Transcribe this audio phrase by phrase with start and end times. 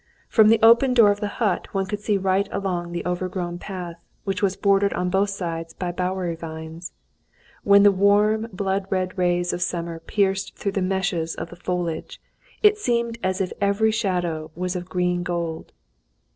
[0.27, 3.97] From the open door of the hut one could see right along the overgrown path,
[4.23, 6.91] which was bordered on both sides by bowery vines.
[7.63, 12.19] When the warm blood red rays of summer pierced through the meshes of the foliage,
[12.63, 15.71] it seemed as if every shadow was of green gold.